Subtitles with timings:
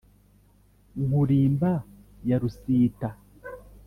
[1.03, 1.71] nkurimba
[2.29, 3.09] ya rusita